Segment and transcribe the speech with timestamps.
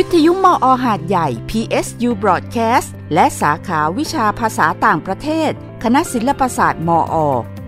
[0.00, 5.50] วิทยุมออหาดใหญ่ PSU Broadcast และสาขาวิชาภาษาต่างประเทศ
[5.82, 7.16] คณะศิลปศาสตร์มอ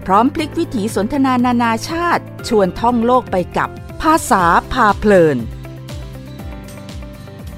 [0.04, 3.68] พร้อมพลิกวิถีสนทนานานาชาติ ชวนท่องโลกไปกับ
[4.02, 4.42] ภาษา
[4.72, 5.38] พาเพลิน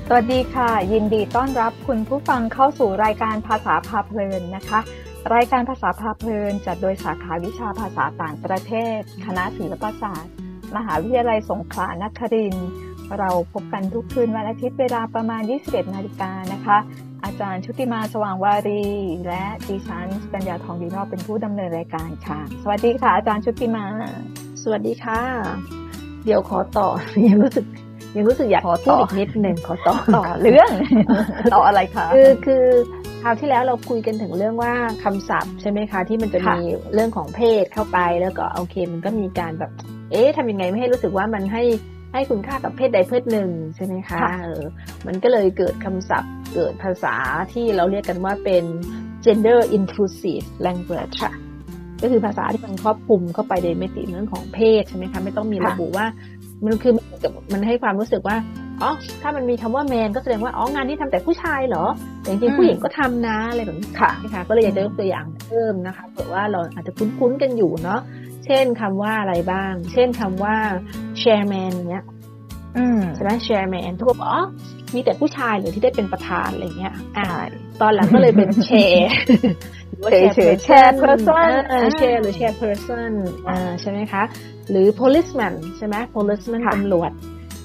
[0.06, 4.80] สวัสดีค่ะ ยินดีต้อนรับคุณผู้ฟังเข้าสู่รายการภาษาพาเพลินนะคะ
[5.34, 10.32] รายการภาษาพาเพลินจัดโดยสาขาวิชาภาษาต่างประเทศ คณะศิลปศาสตร์
[10.76, 12.68] มหาวิทยาลัยสงขลานครินทร์
[13.18, 16.78] เราพบกันทุกคืนวันอาทิตย์เวลาประมาณ 21 นาฬิกานะคะ
[17.24, 18.84] อาจารย์ชุติมาสว่างวารี
[19.28, 23.84] และดิฉันปัญญาทองดีนอกเป็นผู้ดำเนินรายการค่ะ สวัสดีค่ะ อาจารย์ชุติมา
[24.62, 25.20] สวัสดีค่ะ
[26.24, 26.88] เดี๋ยวขอต่อ
[27.26, 27.64] ยังรู้สึก
[28.16, 30.70] ยังรู้สึกอยากขอพูต่ดออีกนิดหนึ่งขอต่อต่อเรื่อง
[31.54, 32.64] ต่ออะไรคะคือคือ
[33.22, 34.72] คราวที่แล้วเราคุยกันถึงเรื่องว่า
[35.04, 39.70] คำศัพท์ใช่ไหมคะ ที่มันจะค่ะมีเรื่องของเพศเข้าไปแล้วก็โอเค มันก็มีการแบบ
[40.10, 41.62] เอ๊ะทำยังไงไม่ให้รู้สึกว่ามันให้
[42.12, 44.62] ให้คุณค่ากับเพศใดเพศหนึ่งใช่ไหมคะค่ะเออ
[45.06, 47.14] มันก็เลยเกิดคำศัพท์เกิดภาษา
[47.52, 48.64] ที่เราเรียกกันว่าเป็น
[49.24, 51.32] gender inclusive language ค่ะ
[52.02, 56.06] ก็คือภาษาที่มันครอบคลุมเข้าไปในมิติเรื่องของเพศใช่ไหมคะไม่ต้องมีค่ะระบุว่า
[56.64, 58.36] มันคือมันเหมือนกับมันให้ความรู้สึกว่า
[58.82, 61.84] อ๋อถ้ามันมีคำว่าแมนก็แสดงว่าอ๋องานที่ทำแต่ผู้ชายเหรอ
[62.20, 68.00] แต่จริงๆผู้หญิงก็ทำนะอะไรแบบนี้ค่ะนะคะก็เลยอยากจะยกตัวอย่างเพิ่มนะคะเผื่อว่าเราอาจจะคุ้นๆกันอยู่เนาะ
[68.46, 70.56] เช่นคำว่าอะไรบ้าง เช่นคำว่า
[71.22, 72.04] chairman เนี้ย
[72.76, 74.42] อืมใช่ไหม chairman ทุกคนบอกอ๋อ
[74.94, 77.42] มีแต่ผู้ชายเหรือที่ได้เป็นประธานอะไรเงี้ย อ่าใช่
[77.80, 79.00] ตอนหลังก็เลยเป็น chair
[79.88, 83.12] หรือว่าเฉยๆ chairperson เออ chair หรือ chairperson
[83.48, 84.22] อ่าใช่ไหมคะ
[84.70, 87.12] หรือ policeman ใช่ไหม policeman ค่ะตำรวจ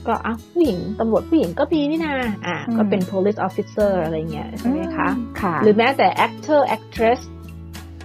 [0.08, 2.16] ก็อ้าวผู้หญิงตำรวจผู้หญิงก็มีนี่นา
[2.48, 5.09] อ่าอืมก็เป็น police officer อะไรเงี้ยใช่ไหมคะ
[5.42, 7.34] ค่ะหรือแม้แต่ actor actress ใ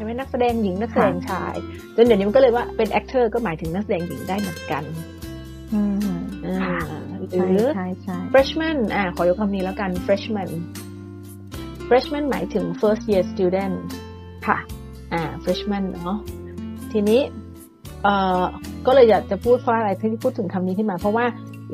[0.01, 1.55] ช่ไหมนักแสดงหญิงนักแสดงชาย
[1.97, 4.83] จนเดี๋ยวนี้มันก็เลยว่าเป็น actor ก็หมายถึงนักแสดงหญิงได้เหมือนกัน
[5.75, 5.81] อื
[6.17, 6.79] มอ่าค่ะ
[7.31, 10.51] หรือใช่ใช่ freshman อ่าขอยกคำนี้แล้วกัน freshman
[11.89, 13.75] freshman หมายถึง first year student
[14.47, 14.59] ค่ะ
[15.13, 16.19] อ่า freshman เนาะ
[16.93, 17.21] ทีนี้
[18.03, 18.43] เอ่อ
[18.87, 21.27] ก็เลยอยากจะพูดเพราะอะไรที่พูดถึงคำนี้ขึ้นมา เพราะว่า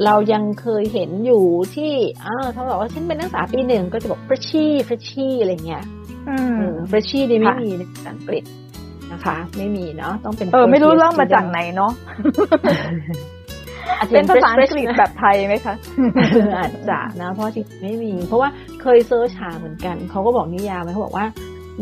[0.05, 1.93] เรายังเคยเห็นอยู่ที่
[2.25, 5.96] อ่าเขาบอกว่าฉันเป็นนักศึกษาปีหนึ่งก็จะบอก freshie freshie อะไรเงี้ยอืม
[6.89, 8.45] เฟรชชี่นี่ไม่ค่ะมีในภาษาอังกฤษ
[9.13, 11.93] นะคะ ไม่มีเนาะต้องเป็น เออ ไม่รู้ first year เรื่องมาจาก student ไหนเนาะ
[13.99, 15.75] อาจจะเป็นภาษาอังกฤษ fresh- แบบไทยไหมคะ
[16.57, 18.49] อาจจะนะ เพราะจริงๆไม่มี เพราะว่า
[18.83, 21.27] เคยเซิร์ชหาเหมือนกันเขาก็บอกนิยามไว้เขาบอกว่า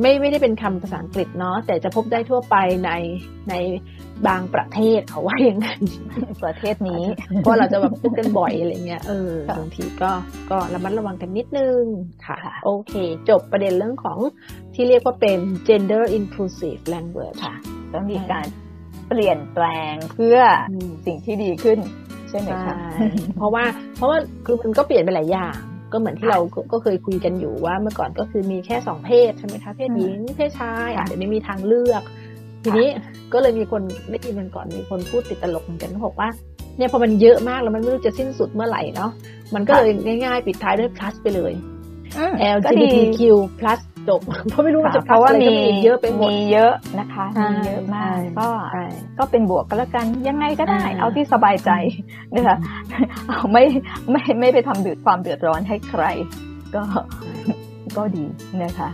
[0.00, 2.91] ไม่ไม่ได้เป็นคำภาษาอังกฤษเนาะแต่จะพบได้ทั่วไปใน
[3.49, 3.55] ใน
[4.28, 5.80] บางประเทศเขาว่าอย่างนั้น
[6.42, 7.04] ประเทศนี้
[7.41, 10.10] เพราะเราจะแบบพูดกันบ่อยอะไรเงี้ยเออค่ะบางทีก็
[10.50, 11.82] ก็ระมัดระวังกันนิดนึง
[12.26, 12.94] ค่ะค่ะ โอเค
[13.28, 14.19] จบประเด็นเรื่องของ
[14.75, 15.38] ที่เรียกว่าเป็น
[15.69, 17.54] gender inclusive language ค่ะ
[17.94, 18.47] ต้องมีการ
[19.08, 20.38] เปลี่ยนแปลงเพื่อ
[20.70, 21.78] อืมสิ่งที่ดีขึ้น
[22.31, 22.76] ใช่ไหมใช่คะ
[23.36, 23.64] เพราะว่า
[23.96, 25.56] เพราะว่าคือมันก็เปลี่ยนไปหลายอย่าง
[25.92, 32.02] ก็เหมือนที่เราก็ก็เคยคุยกันอยู่ว่าเมื่อก่อนก็คือมีแค่สองเพศใช่ไหมคะเพศหญิงเพศชายค่ะเดี๋ยวนี้มีทางเลือก
[32.64, 32.88] ทีนี้
[33.32, 36.28] ก็เลยมีคนได้ยินกันก่อนมีคนพูดติดตลกเหมือนกันเขาบอกว่า
[36.76, 39.10] เนี่ยพอมันเยอะมากแล้วมันไม่รู้จะสิ้นสุดเมื่อไหร่เนาะ
[39.54, 39.92] มันก็เลย
[40.25, 41.52] ง่ายๆ ปิดท้ายด้วย plus ไปเลย
[42.16, 42.32] อืม
[42.64, 43.20] ก็ดี LGBTQ
[43.60, 44.20] plus จบ
[44.50, 48.86] เพราะไม่รู้ว่าค่ะจะเพราะว่าอะไรมีก็มีเยอะไปหมดมีเยอะนะคะใช่มีเยอะมากใช่ก็ใช่
[49.19, 51.70] ก็เป็นบวกก็แล้วกันยังไงก็ได้อ่าเอาที่สบายใจ
[52.34, 52.56] นะคะ
[53.28, 53.64] เอาไม่
[54.10, 56.04] ไม่ไม่ไปทำเดือดความเดือดร้อนให้ใคร
[56.75, 56.82] ก็
[57.96, 58.25] ก็ดี
[58.62, 58.88] นะคะ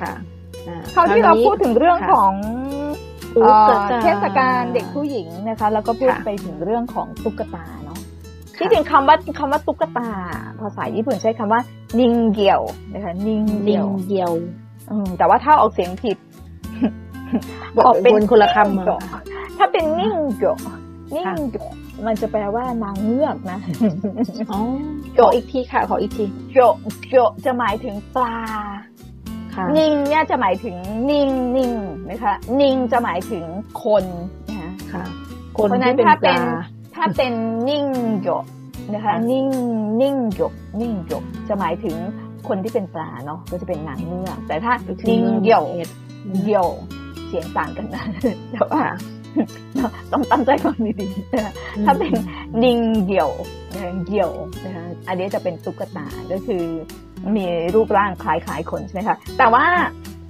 [0.00, 0.12] ค่ะ
[0.68, 2.81] อ่าคราวที่เรานี้พูดถึงเรื่องค่ะของตุ๊
[3.34, 7.98] เอ่กอตาเทศกาลเด็กผู้หญิงนะคะ แล้วก็พูดค่ะไปถึงเรื่องของตุ๊กตาเนาะ
[8.56, 10.08] ค่ะที่จริงคำว่าคำว่าตุ๊กตา
[10.60, 11.60] ภาษาญี่ปุ่นใช้คำว่า
[12.00, 12.60] นิงเกียว
[12.94, 14.30] นะคะนิงนิเกียวงเดียว
[14.90, 16.16] อืมแต่ว่าถ้าออกเสียงผิด
[17.74, 18.98] บอกออกเป็นคนคนละคำนิ่งอะเกียว
[19.58, 20.56] ถ้าเป็นนิ่งเกียว
[21.14, 21.68] นิ่งเกียว
[22.06, 23.58] มันจะแปลว่านางเงือกนะ
[24.50, 24.60] อ๋อ
[25.16, 26.70] ขออีกทีค่ะ ขออีกทีเกียว
[27.08, 28.91] เกียวจะหมายถึงปลาค่ะ
[29.78, 30.76] นิงเนี่ยจะหมายถึง
[31.10, 31.72] นิ่งนิ่ง
[32.10, 33.44] นะคะ นิงจะหมายถึง
[33.84, 34.04] คน
[34.48, 35.04] นะคะค่ะ
[35.56, 36.60] คนเพราะฉะนั้ที่นเป็นถ้าปเป็นลา
[36.94, 37.32] ถ้าเป็น
[37.68, 37.84] นิ่ง
[38.22, 38.44] หยก
[38.94, 39.46] นะคะค่ะนิ่ง
[40.00, 41.96] นิ่งหยกนิ่งหยกจะหมายถึง
[42.48, 44.72] คนที่เป็นปลาเนาะก็จะเป็นนางเงือกแต่ถ้า
[45.08, 45.64] นิ่งเหยี่ยว
[46.40, 46.66] เหยี่ยว
[47.28, 48.04] เสียงต่างกันนะ
[48.52, 48.82] แต่ว่า
[50.12, 51.52] ต้องตั้งใจฟังดีๆนะคะ
[51.86, 52.12] ถ้าเป็น
[52.62, 53.30] นิ่งเหยี่ยว
[53.72, 54.32] นะคะเหยี่ยว
[54.64, 56.64] นะคะอันนี้จะเป็นตุ๊กตาก็คือ
[57.36, 57.44] มี
[57.74, 59.66] รูปร่างคล้ายๆคนใช่ไหมคะแต่ว่า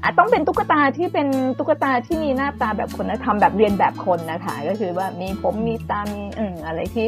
[0.03, 1.29] อาจต้องเป็นตุ๊กตาที่เป็น
[1.59, 7.07] ตุ๊กตาที่มีหน้าตาแบบคนนะทำแบบเรียนแบบคนนะคะก็คือว่ามีผมมีตามีอืมอะไรที่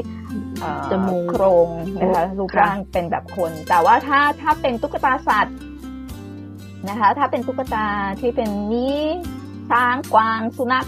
[0.60, 1.68] เอ่อจมูกโครง
[2.00, 5.56] นะคะค่ะรูปร่างเป็นแบบคน แต่ว่าถ้าถ้าเป็นตุ๊กตาสัตว์
[6.88, 7.86] นะคะ ถ้าเป็นตุ๊กตา
[8.20, 8.98] ที่เป็นนี้
[9.70, 10.86] ช้างกวางสุนัข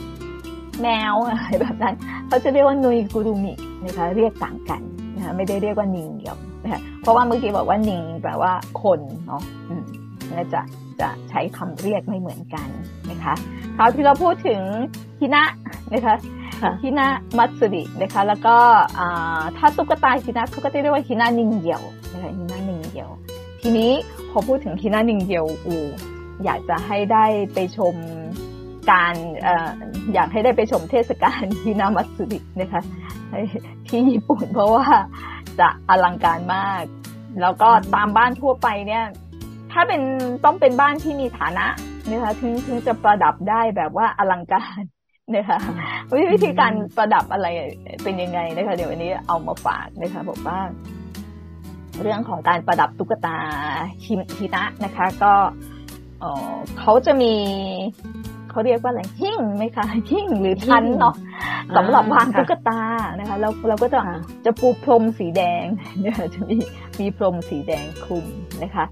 [0.82, 1.94] แมวอะไรแบบนั้น
[2.28, 3.52] เขาจะเรียกว่านุยกุรุมิ
[3.84, 4.82] นะคะเรียกต่างกัน
[5.14, 8.52] นะคะนะคะไม่ได้เรียกว่านิงเหี่ยวนะคะเพราะว่าเมื่อกี้บอกว่านิงแปลว่า
[8.82, 9.42] คนเนาะ
[10.32, 10.60] น่าจะ
[11.00, 12.68] จะใช้คำเรียกไม่เหมือนกัน
[13.10, 13.34] นะคะ
[13.76, 14.60] คราวที่เราพูดถึง
[15.20, 15.44] ฮินะ
[15.94, 16.14] นะคะ
[16.82, 17.06] ฮินะ
[17.38, 18.56] มัตสึรินะคะแล้วก็
[19.56, 21.82] ถ้าตุ๊กตาฮินะเขาก็จะเรียกว่าฮินะนิงเหี่ยว
[22.12, 23.10] นะคะฮินะนิงเหี่ยว
[23.62, 23.92] ทีนี้
[24.30, 25.76] พอพูดถึงฮินะนิงเหี่ยวอู
[26.44, 27.24] อยากจะให้ได้
[27.54, 27.94] ไปชม
[28.90, 29.12] การ
[30.14, 32.82] อยากให้ได้ไปชมเทศกาลฮินามัตสึรินะคะ
[33.88, 34.86] ที่ญี่ปุ่นเพราะว่า
[35.60, 36.82] จะอลังการมาก
[37.40, 39.04] แล้วก็ตามบ้านทั่วไปเนี่ย
[39.72, 40.00] ถ้าเป็น
[40.44, 41.66] ต้องเป็นบ้านที่มีฐานะ
[42.10, 44.80] นะคะถึงถึงจะประดับได้แบบว่าอลังการ
[45.34, 45.58] นะคะ
[46.32, 47.46] วิธีการประดับอะไร
[48.02, 50.58] เป็นยังไงนะคะ เดี๋ยววันนี้เอามาฝากนะคะบอกว่า
[52.02, 53.38] เรื่องของการประดับตุ๊กตา
[54.38, 55.32] ฮินะนะคะ ก็
[56.78, 57.34] เขาจะมี
[58.56, 61.14] เขาเรียกว่าอะไรหิ้งไหมคะหิ้งหรือทันเนาะ
[61.76, 62.80] สำหรับวางตุ๊กตา
[63.18, 64.00] นะคะเราเราก็จะ
[64.44, 65.64] จะปูพรมสีแดง
[66.00, 66.56] เนี่ยจะมี
[67.00, 68.26] มีพรมสีแดงคลุม
[68.62, 68.84] นะคะ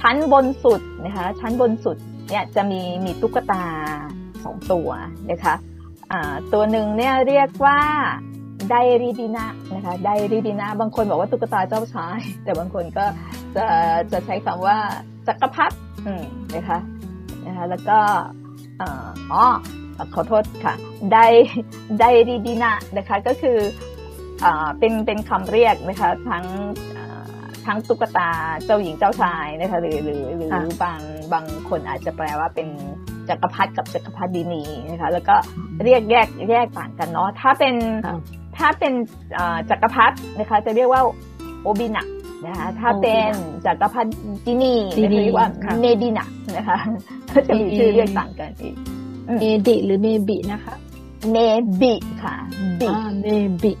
[0.00, 1.96] ชั้นบนสุดนะคะ ชั้นบนสุด
[2.28, 3.64] เนี่ยจะมีมีตุ๊กตา
[4.44, 4.88] สองตัว
[5.30, 5.54] นะคะ
[6.12, 7.78] อ่าตัวหนึ่งเนี่ยเรียกว่า
[8.70, 13.04] ไดริบินะนะคะไดริบินะบางคนบอกว่าตุ๊กตาเจ้าชาย แต่บางคนก็
[13.56, 13.66] จะ
[14.12, 14.78] จะใช้คำว่า
[15.26, 15.76] จักรพรรดิ
[16.54, 16.78] นะคะ
[17.46, 17.98] นะคะแล้วก็
[18.82, 19.44] อ๋อ
[20.14, 20.74] ขอโทษค่ะ
[21.12, 21.18] ได
[21.98, 23.58] ไดริบินะนะคะก็คือ
[24.78, 26.44] เป็นเป็นคำเรียกนะคะทั้ง
[27.66, 28.30] ทั้งตุ๊กตา
[28.64, 30.50] เจ้าหญิงเจ้าชายนะคะหรือหรือหรือ
[30.82, 31.00] บาง
[31.32, 32.68] บางคนอาจจะแปลว่าเป็น
[33.28, 35.36] จักรพรรดิกับจักรพรรดินีนะคะแล้วก็
[35.84, 37.74] เรียกแยกแยกต่างกันเนาะถ้าเป็น
[38.58, 38.92] ถ้าเป็น
[39.70, 41.02] จักรพรรดินะคะจะเรียกว่า
[41.62, 42.06] おびな
[42.46, 43.30] นะคะถ้าเป็น
[43.66, 44.06] จักรพรร
[44.46, 45.46] ดินีเรียกว่า
[45.80, 46.26] めびな
[46.56, 46.78] นะคะ
[47.32, 48.74] ก็จะมีชื่อเรียกต่างกันอีก
[49.38, 50.74] เมดิหรือเมบินะคะ
[51.32, 51.36] เม
[51.80, 52.34] บิค่ะ
[52.80, 52.88] บิ
[53.22, 53.28] เม
[53.62, 53.72] บิ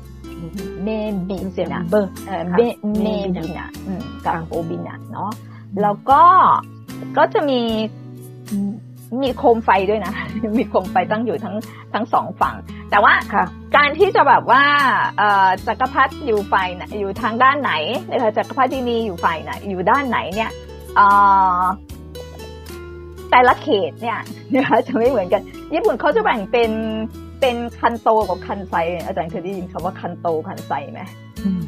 [0.84, 0.88] เม
[1.28, 2.12] บิเสียงเบอร์
[2.56, 2.60] め
[3.02, 3.70] めびな
[4.26, 5.30] กับ おびな เนาะ
[5.82, 6.22] แล้วก็
[7.16, 7.60] ก็จะมี
[9.22, 10.12] มีโคมไฟด้วยนะ
[10.58, 11.56] มีโคมไฟตั้งอยู่ทั้ง
[11.94, 12.54] ทั้งสองฝั่ง
[12.90, 13.12] แต่ว่า
[13.76, 14.62] การที่จะแบบว่า
[15.66, 16.68] จักรพรรดิอยู่ฝ่าย
[16.98, 17.72] อยู่ทางด้านไหน
[18.10, 20.50] นะคะจักรพรรดินีอยู่ฝ่ายไหนอยู่ด้านไหนเนี่ย
[23.30, 24.18] แต่ละเขตเนี่ย
[24.54, 25.42] นะคะจะไม่เหมือนกัน
[25.74, 26.70] ญี่ปุ่นเขาจะแบ่งเป็น
[27.40, 28.74] เป็นคันโตกับคันไซ
[29.06, 31.02] อาจารย์เคยได้ยินคำว่าคันโตคันไซไหม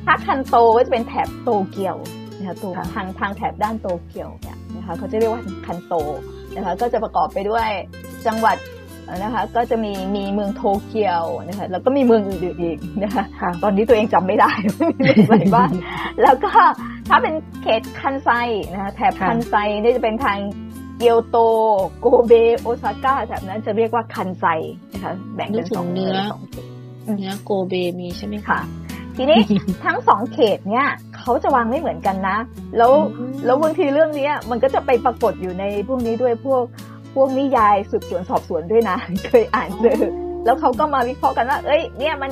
[0.06, 1.96] ถ้าคันโตก็จะเป็นแถบโตเกียว
[2.38, 5.94] นะคะตัวทางทางแถบด้านโตเกียวเนี่ยนะคะเขาจะเรียกว่าคันโต
[6.56, 7.68] นะคะก็จะประกอบไปด้วย
[8.26, 8.56] จังหวัด
[9.22, 13.24] นะคะก็จะมีมีเมืองโตเกียวนะคะแล้วก็มีเมืองอื่นๆอีกนะคะ
[13.62, 15.70] ตอนนี้ตัวเองจำไม่ได้ไม่รู้อะไรบ้าง
[16.22, 16.50] แล้วก็
[17.08, 18.30] ถ้าเป็นเขตคันไซ
[18.72, 20.38] นะคะแถบคันไซนี่จะเป็นทาง
[21.00, 21.38] เกียวโต
[22.00, 24.44] โกเบ โอซาก้าแถบนั้นจะเรียกว่าคันไซ
[24.92, 26.16] นะคะ แบ่งเป็นสองเนื้อ
[27.16, 28.58] เนื้อโกเบมีใช่ไหมคะ
[29.16, 29.40] ทีนี้
[29.84, 30.86] ทั้งสองเขตเนี่ย
[31.16, 32.38] เขาจะวางไม่เหมือนกันนะ
[32.76, 32.92] แล้ว
[33.44, 36.62] แล้วบางทีเรื่องนี้มันก็จะไปปรากฏอยู่ในพวกนี้ด้วยพวก
[37.14, 38.96] พวกนิยายสืบสวนสอบสวนด้วยนะ
[39.28, 40.02] เคยอ่านเจอ
[40.44, 42.30] แล้วเขาก็มาวิเคราะห์กันว่า เอ้ย เนี่ยมัน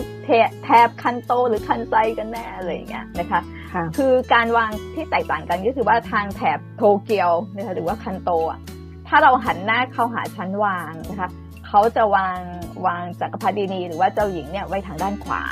[0.65, 3.41] แถบคันโตหรือคันไซกันแน่อะไรอย่างเงี้ยนะคะ
[3.97, 8.59] คือการวางที่แตกต่างกันก็คือว่าทางแถบโตเกียวนะคะหรือว่าคันโตอะ
[9.09, 11.29] ถ้าเราหันหน้าเข้าหาชั้นวางนะคะ
[11.67, 12.39] เขาจะวาง
[12.87, 15.43] วางจักรพรรดินีหรือว่าเจ้าหญิงเนี่ยไว้ทางด้านขวา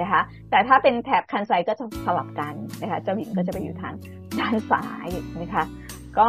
[0.00, 3.94] นะคะ แต่ถ้าเป็นแถบคันไซก็จะสลับกันนะคะ เจ้าหญิงก็จะไปอยู่ทาง
[4.40, 5.08] ด้านซ้าย
[5.40, 5.64] นะคะ
[6.18, 6.28] ก็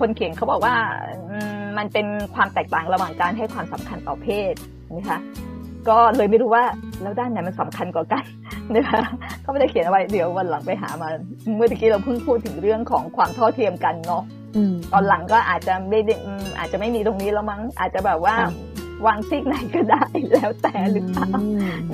[0.00, 0.74] คนเขียนเขาบอกว่า
[1.78, 4.54] มันเป็นความแตกต่างระหว่างการให้ความสำคัญต่อเพศ
[4.96, 5.18] นะคะ
[5.88, 6.64] ก็เลยไม่รู้ว่า
[7.02, 8.24] แล้วด้านไหนมันสำคัญกว่ากัน
[8.74, 9.02] นะคะ
[9.44, 11.08] ก็ไม่ได้เขียนเอาไว้เดี๋ยววันหลังไปหามา
[11.56, 14.22] เมื่อกี้เราเพิ่งพูดถึงเรื่องของความเท่าเทียมกันเนาะ
[14.92, 16.00] ตอนหลังก็อาจจะไม่
[16.58, 18.34] อาจจะไม่มีตรงนี้แล้วมั้งอาจจะแบบว่า
[19.06, 21.28] วางซิกไหนก็ได้แล้วแต่หรือเปล่า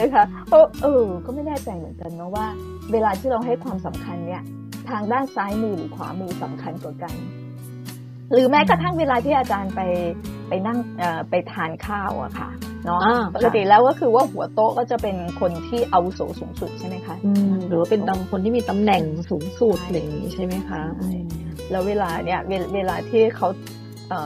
[0.00, 2.46] นะคะเพราะเออก็ไม่แน่ใจเหมือนกันเนาะว่า
[2.92, 4.42] เวลาที่เราให้ความสำคัญเนี่ย
[4.90, 7.14] ทางด้านซ้ายมือหรือขวามือสำคัญกว่ากัน
[8.32, 9.80] หรือแม้กระทั่งเวลาที่อาจารย์ไป
[10.48, 10.78] ไปนั่ง
[11.30, 12.50] ไปทานข้าวอะค่ะ
[12.84, 13.00] เนาะ
[13.34, 17.16] ปกติแล้วก็คือว่าหัวโต๊ะก็จะเป็นคนที่อาวุโสสูงสุดใช่ไหมคะ
[17.68, 20.82] หรือว่าเป็นตำคนที่มีตำแหน่งสูงสุดอย่างนี้ใช่ไหมคะ
[21.70, 22.40] แล้วเวลาเนี่ย
[22.74, 23.48] เวลาที่เขา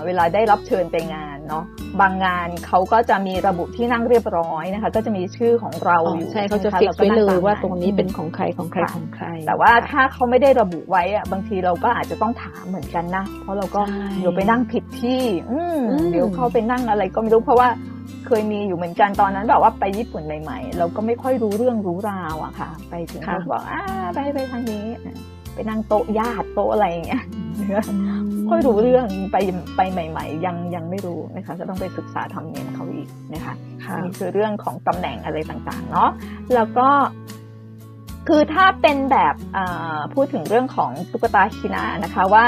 [0.06, 1.64] เวลาได้รับเชิญไปงาน เนาะ
[2.00, 13.80] บางงานเขาก็จะมีระบุที่นั่งเรียบร้อยนะคะ ก็จะมีชื่อของเราอยู่ใช่เขาจะฟิกไว้เลยว่าตรงนี้เป็นของใครของใครของใคร แต่ว่าถ้าเขาไม่ได้ระบุไว้อะบางทีเราก็อาจจะต้องถามเหมือนกันนะ เพราะเราก็
[14.18, 15.60] เดี๋ยวไปนั่งผิดที่ อื
[16.12, 17.68] เดี๋ยวเขาไปนั่งอะไรก็ไม่รู้เพราะว่า
[18.26, 23.82] เคยมีอยู่เหมือนกันตอนนั้นแบบว่าไปญี่ปุ่นใหม่ ๆ เราก็ไม่ค่อยรู้เรื่องรู้ราวอะค่ะ ไปถึงเขาบอกอ่า
[24.14, 24.84] ไปไปทางนี้
[25.56, 27.22] ไปนั่งโต๊ะญาติโต๊ะอะไรอย่างเงี้ย
[28.48, 29.36] ค่อยรู้เรื่องไป
[29.76, 33.54] ไปใหม่ ๆ ยังยังไม่รู้นะคะจะต้องไปศึกษาทำเนียมเขาอีกนะคะ
[34.02, 36.10] นี่คือเรื่องของตำแหน่งอะไรต่างๆเนาะ
[36.54, 36.88] แล้วก็
[38.28, 39.34] คือถ้าเป็นแบบ
[40.14, 42.44] พูดถึงเรื่องของตุ๊กตาชินานะคะว่า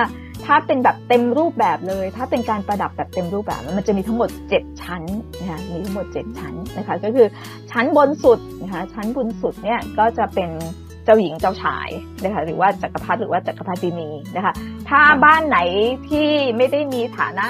[0.47, 5.03] ถ้าเป็นแบบเต็มรูปแบบเลย ถ้าเป็นการประดับแบบเต็มรูปแบบมันจะมีทั้งหมด 7 ชั้น
[5.41, 7.27] นะคะมีทั้งหมด 7 ชั้นนะคะก็คือ
[7.71, 10.51] ชั้นบนสุดนะคะชั้นบนสุดเนี่ยก็จะเป็น
[10.87, 11.89] เจ้าหญิงเจ้าชาย
[12.23, 14.53] นะคะหรือว่าจักรพรรดิหรือว่าจักรพรรดินีนะคะ
[14.89, 15.59] ถ้าบ้านไหน
[16.09, 17.47] ที่ไม่ได้มีฐานะ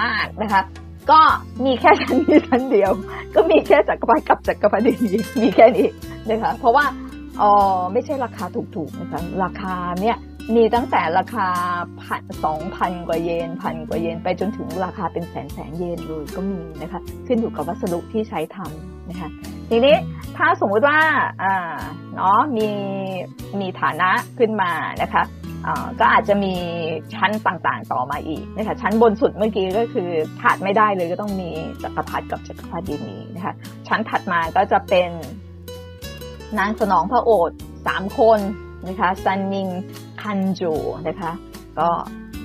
[0.00, 0.62] มากนะคะ
[1.10, 1.20] ก็
[1.64, 2.90] มีแค่ชั้นนี้ชั้นเดียว
[3.34, 5.88] ก็มีแค่จักรพรรดิกับจักรพรรดินีมีแค่นี้
[6.30, 6.84] นะคะเพราะว่า
[7.40, 7.52] อ๋อ
[7.92, 10.16] ไม่ใช่ราคาถูกๆนะคะราคาเนี่ย
[10.56, 11.48] มีตั้งแต่ราคา
[12.02, 19.28] พันสองพันกว่าเยนพันกว่าเยนไปจนถึงราคาเป็นแสนแสนเยนเลยก็มีนะคะขึ้นอยู่กับวัสดุที่ใช้ทำนะคะ
[19.70, 19.96] ทีนี้
[20.36, 20.98] ถ้าสมมติว่า
[21.42, 21.76] อ่า
[22.14, 22.68] เนาะมี
[23.60, 24.70] มีฐานะขึ้นมา
[25.02, 25.24] นะคะ
[26.00, 26.54] ก็อาจจะมี
[27.14, 30.10] ชั้นต่างๆต่อมาอีกนะคะชั้นบนสุดเมื่อกี้ก็คือ
[30.40, 31.50] ขาดไม่ได้เลยก็ต้องมี
[31.82, 33.54] จักรพรรดิกับจักรพรรดินีนะคะ
[33.88, 35.10] ชั้นถัดมาก็จะเป็น
[36.58, 38.40] นางสนองพระโอษฐ์สามคน
[38.88, 39.68] นะคะซันนิง
[40.22, 40.72] คันจู
[41.08, 41.30] นะคะ
[41.78, 41.88] ก็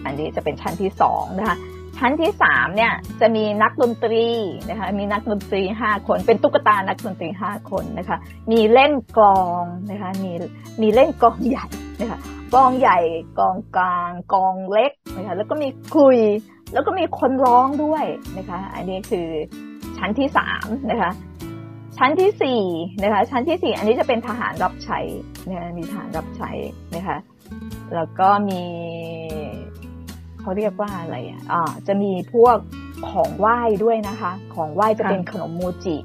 [0.06, 1.58] อันนี้จะเป็นชั้นที่สองนะคะ
[1.98, 4.26] ชั้นที่สามเนี่ยจะมีนักดนตรี
[4.70, 8.18] นะคะมีนักดนตรีห้าคนเป็นตุ๊กตานักดนตรีห้าคนนะคะ
[8.52, 10.32] มีเล่นกลองนะคะมี
[10.82, 11.68] มีเล่นกลองใหญ่
[12.00, 12.20] นะคะ
[12.54, 13.00] กลองใหญ่
[13.40, 16.18] กลองกลางกลองเล็กนะคะแล้วก็มีคุย
[16.74, 18.06] แล้วก็มีคนร้องด้วย
[18.38, 19.28] นะคะอันนี้คือ
[19.98, 21.12] ชั้นที่สามนะคะ
[21.98, 22.62] ชั้นที่สี่
[23.04, 25.00] นะคะชั้นที่สี่อันนี้จะเป็นทหารรับใช้
[25.48, 26.52] นะคะมีทหารรับใช้
[26.96, 27.18] นะคะ
[27.96, 28.62] แล้วก็มี
[30.44, 31.42] เขาเรียกว่าอะไรอะ
[31.88, 32.58] จะมีพวก
[33.10, 35.98] ของไหว้ด้วยนะคะ ของไหว้จะเป็นขนมโมจิ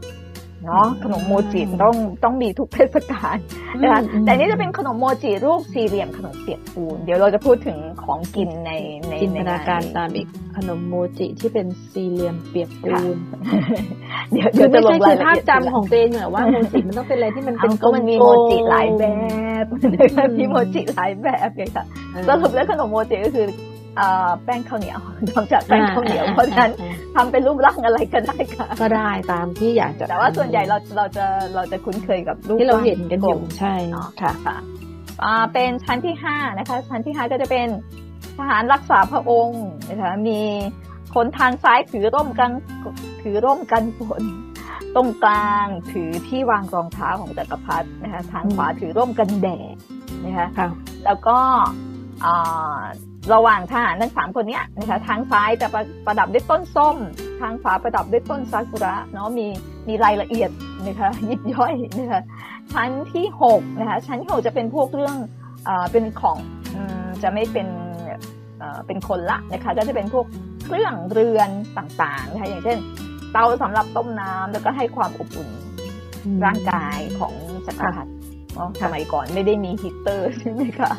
[0.67, 3.37] เนาะขนมโมจิต้องต้องมีทุกเทศกาล
[3.81, 8.71] นะคะแต่นี่จะเป็นขนมโมจิรูปสี่เหลี่ยมขนมเปียกปูน เดี๋ยวเราจะพูดถึงของกินใน
[9.09, 10.27] ในจินตนาการตามอีก
[10.57, 13.17] ขนมโมจิที่เป็นสี่เหลี่ยมเปียกปูน
[14.33, 19.05] เดี๋ยวเดี๋ยวจะลงรายละเอียดภาพจำของตัวเองเหรอว่าโมจิมันต้องเป็นอะไรที่มันเป็นก็มันมีโมจิหลายแบ
[19.63, 19.65] บ
[20.39, 21.85] มีโมจิหลายแบบไงค่ะ
[22.29, 23.47] สรุปแล้วขนมโมจิก็คือ
[24.45, 24.99] แป้งข้าวเหนียว
[25.31, 26.73] ทำจากแป้งข้าวเหนียว เพราะฉะนั้น
[27.15, 31.25] ทำเป็นรูปร่างอะไรก็ได้ค่ะ ก็ได้ตามที่อยากจะ แต่ว่าส่วนใหญ่เราเราจะ
[31.55, 34.57] เราจะคุ้นเคยกับรูปที่เราเห็นกันอยู่ใช่ค่ะค่ะ
[35.53, 37.67] เป็นชั้นที่ห้านะคะ ชั้นที่ห้าก็จะเป็น
[38.39, 40.41] ทหารรักษาพระองค์นะคะมี
[41.15, 42.51] คนทางซ้ายถือร่มกัน
[43.23, 44.23] ถือร่มกันฝน
[44.95, 49.77] ตรงกลางถือที่วางรองเท้าของจักรพรรดินะคะทางขวาถือร่มกันแดด
[50.25, 50.49] นะคะ
[51.05, 51.39] แล้วก็
[53.35, 56.97] ระหว่างทหารทั้งสามคนนี้นะคะทางซ้ายจะประประดับด้วยต้นส้ม
[57.41, 59.47] ทางขวาประดับด้วยต้นซากุระเนาะมี
[59.89, 60.51] มีรายละเอียด
[60.87, 62.21] นะคะยิบย่อยนะคะ
[62.73, 65.17] ชั้นที่หกนะคะชั้นที่หกจะเป็นพวกเรื่อง
[65.69, 66.39] อเป็นของ
[67.23, 67.69] จะไม่เป็น
[68.87, 70.27] เป็นคนละนะคะก็จะเป็นพวก
[70.65, 72.79] เครื่องเรือนต่างๆนะคะอย่างเช่น
[73.33, 75.49] เตาสำหรับต้มน้ำแล้วก็ให้ความอบอุ่น
[76.45, 77.35] ร่างกายของ
[77.67, 78.11] จักรพรรดิ
[78.83, 80.91] สมัยก่อนไม่ได้มีฮีเตอร์ใช่ไหมคะ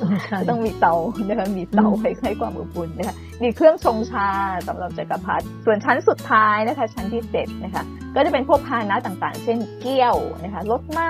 [0.49, 0.95] ต้องมีเตา
[1.29, 4.27] นะคะมีเตาให้ให้ความอบอุ่นนะคะมีเครื่องชงชา
[4.67, 7.83] สำหรับจักรพรรดิส่วนชั้นสุดท้ายนะคะ ชั้นที่เจ็ดนะคะ
[8.15, 11.09] ก็จะเป็นพวกพาหนะต่างๆ เช่นเกี้ยวนะคะรถม้า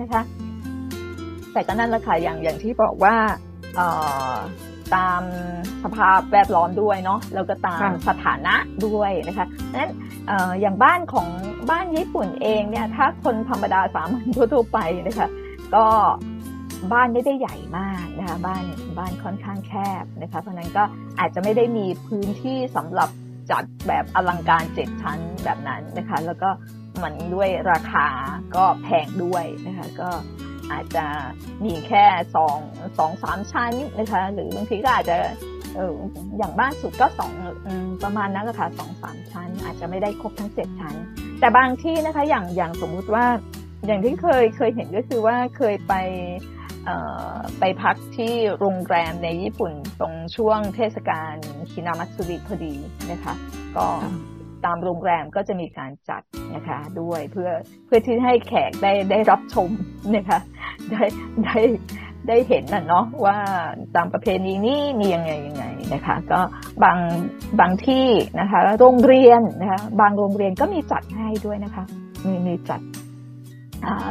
[0.00, 0.22] นะคะ
[1.52, 3.14] แต่ก็นั่นแหละค่ะอย่างอย่างที่บอกว่า
[4.94, 5.22] ตาม
[5.82, 8.54] สภาพแวดล้อมด้วยเนาะแล้วก็ตามสถานะ
[8.86, 9.92] ด้วยนะคะนั้น
[10.60, 11.28] อย่างบ้านของ
[11.70, 15.28] บ้านญี่ปุ่นเองเนี่ยถ้าคนธรรมดาสามัญทั่วๆไปนะคะ
[15.74, 15.84] ก็
[16.92, 18.64] บ้านไม่ได้ใหญ่มากนะคะบ้าน
[18.98, 19.72] บ้านค่อนข้างแค
[20.02, 20.82] บนะคะเพราะนั้นก็
[21.18, 23.10] อาจจะไม่ได้มีพื้นที่สำหรับ
[23.50, 26.50] จัดแบบอลังการเจ็ดชั้นแบบนั้นนะคะ แล้วก็
[27.02, 28.06] มันด้วยราคา
[28.56, 30.10] ก็แพงด้วยนะคะก็
[30.72, 31.06] อาจจะ
[31.64, 32.04] มีแค่
[32.36, 32.58] สอง
[32.98, 35.16] สองสามชั้นนะคะหรือบางทีก็อาจจะ
[35.76, 35.96] เออ
[36.38, 37.32] อย่างบ้านสุดก็สอง
[38.04, 40.94] ประมาณนั้นค่ะสองสามชั้น อาจจะไม่ได้ครบทั้งเจ็ดชั้น
[41.40, 43.26] แต่บางที่นะคะอย่างอย่างสมมุติว่า
[43.86, 45.94] อย่างที่เคยเคยเห็นก็คือว่าเคยไป
[47.60, 51.34] ไปพักที่โรงแรมในญี่ปุ่นตรงช่วงเทศกาล
[51.70, 52.74] คินามัตสุริพอดี
[53.10, 53.34] นะคะ
[53.76, 53.86] ก็
[54.64, 56.22] ตามโรงแรมก็จะมีการจัด
[56.54, 57.50] นะคะด้วยเพื่อ
[57.86, 59.70] เพื่อที่ให้แขกได้ได้รับชม
[60.16, 60.38] นะคะ
[60.90, 61.04] ได้
[61.44, 61.58] ได้
[62.28, 63.36] ได้เห็นน่ะเนาะว่า
[63.96, 66.40] ตามประเพณีนี้มียังไงยังไงนะคะ ก็
[66.84, 66.98] บาง
[67.60, 68.08] บางที่
[68.40, 71.84] นะคะโรงเรียนนะคะบางโรงเรียนก็มีจัดให้ด้วยนะคะ
[72.26, 72.80] มีมีจัด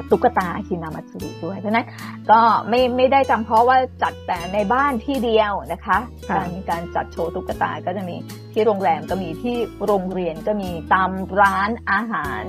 [0.10, 1.88] ตุ๊กตาฮินามัตสึริด้วย เพราะนั้น
[2.32, 5.98] ก็ไม่ไม่ได้จำเพราะว่าจัดแต่ในบ้านที่เดียวนะคะ
[6.30, 8.16] การการจัดโชว์ตุ๊กตาก็จะมี
[8.54, 11.10] ที่โรงแรมก็มีที่โรงเรียนก็มีตาม
[11.42, 12.46] ร้านอาหาร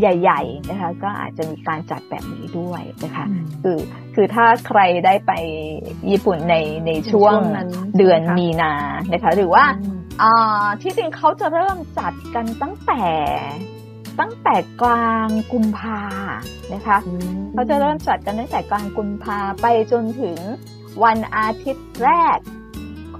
[0.00, 3.24] ใหญ่ๆนะคะก็อาจจะมีการจัดแบบนี้ด้วยนะคะ
[3.62, 3.78] คือ
[4.14, 5.32] คือถ้าใครได้ไป
[6.10, 7.36] ญี่ปุ่นในในช่วง
[7.98, 8.74] เดือนมีนา
[9.12, 9.64] นะคะหรือว่า
[10.82, 13.04] ที่จริงเขาจะเริ่มจัดกันตั้งแต่
[14.20, 16.00] ตั้งแต่กลางกุมภา
[16.74, 16.96] นะคะ
[17.52, 20.38] เขาจะเริ่มจัดกันตั้งแต่กลางกุมภาไปจนถึง
[21.04, 22.38] วันอาทิตย์แรก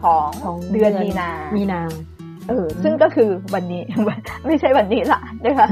[0.00, 1.82] ของของเดือนมีนา มีนา
[2.48, 3.82] เออ ซึ่งก็คือวันนี้
[4.46, 5.68] ไม่ใช่วันนี้ละนะคะ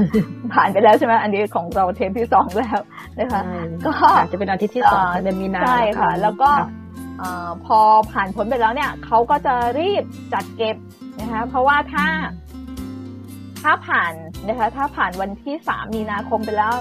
[0.53, 2.79] ผ่านไปแล้วใช่ไหมอันนี้ของเราเทปที่สองแล้ว
[3.19, 3.41] นะคะ
[3.85, 3.91] ก็
[4.31, 6.49] จะเป็นอาทิตย์ที่สองเดือนมีนาใช่ค่ะ แล้วก็
[7.65, 7.79] พอ
[8.11, 10.75] ผ่านผลไปแล้วเนี่ยเขาก็จะรีบจัดเก็บ
[11.19, 12.07] นะคะ เพราะว่าถ้า
[13.63, 14.13] ถ้าผ่าน
[14.47, 16.73] นะคะ ถ้าผ่านวันที่สามมีนาคมไปแล้ว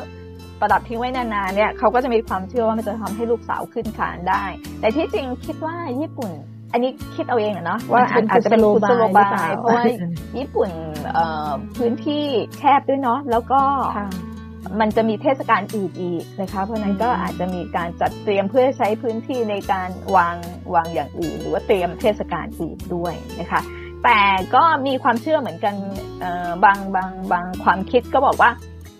[0.60, 4.44] ประดับทิ้งไว้นานๆเนี่ยเขาก็จะมีความเชื่อว่ามันจะทำให้ลูกสาวขึ้นคานได้
[4.80, 6.30] แต่ที่จริงคิดว่าญี่ปุ่น
[6.72, 9.84] อันนี้คิดเอาเองเนาะว่าอาจจะเป็นกุศโลบายเพราะว่า
[10.38, 10.70] ญี่ปุ่น
[11.76, 12.24] พื้นที่
[12.58, 13.60] แคบด้วยเนาะแล้วก็
[14.80, 20.36] มันจะมีเทศกาลอื่นอีกนะคะ เพราะนั้นก็อาจจะมีการจัดเตรียมเพื่อใช้พื้นที่ในการวาง
[20.74, 23.60] วางอย่างอื่น หรือว่าเตรียมเทศกาลอื่นด้วยนะคะ
[24.04, 24.20] แต่
[24.54, 25.74] ก็มีความเชื่อเหมือนกัน
[26.64, 28.50] บางบางบางความคิดก็บอกว่า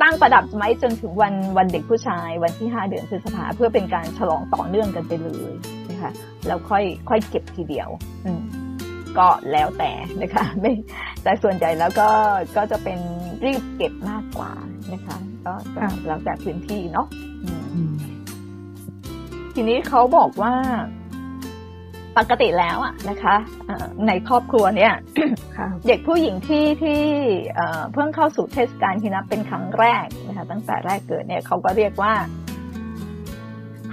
[0.03, 5.53] ตั้งประดับไว้จนถึงวันวันเด็กผู้ชาย วันที่ห้าเดือนพฤษภาเพื่อเป็นการฉลองต่อเนื่องกันไปเลย
[5.91, 6.13] นะคะ
[6.47, 7.89] แล้วค่อยค่อยเก็บทีเดียว
[8.27, 8.33] อื
[9.19, 10.73] ก็แล้วแต่นะคะไม่
[11.23, 12.09] แต่ส่วนใหญ่แล้วก็
[12.57, 12.99] ก็จะเป็น
[13.45, 14.53] รีบเก็บมากกว่า
[14.93, 15.53] นะคะ ก็
[16.07, 17.07] แล้วแต่พื้นที่เนาะ
[19.55, 20.55] ทีนี้เขาบอกว่า
[22.19, 23.35] ปกติแล้วอะนะคะ
[24.07, 24.93] ในครอบครัวเนี่ย
[25.87, 27.01] เด็กผู้หญิงที่ที่
[27.93, 32.13] เพิ่งเข้าสู่เทศกาลฮินะเป็นครั้งแรกนะคะตั้งแต่แรกเกิดเนี่ยเขาก็เรียกว่า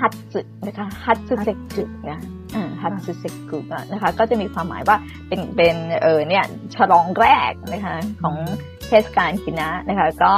[0.02, 2.20] ฮัตสึนะคะฮัตสึเซกุนะ
[2.82, 3.60] ฮัตสึเซกุ
[3.92, 8.36] นะคะก็จะมีความหมายว่าเป็นเป็นเออเนี่ยฉลองแรกนะคะของ
[8.88, 10.34] เทศกาลฮินะนะคะ ก็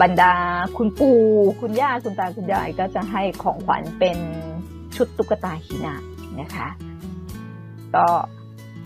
[0.00, 0.34] บรรดา
[0.76, 1.20] คุณปู่
[1.60, 4.18] คุณย่าคุณตาคุณยายก็จะให้ของขวัญเป็น
[4.96, 5.94] ชุดตุ๊กตาฮินะ
[6.40, 6.68] นะคะ
[7.94, 8.04] ก็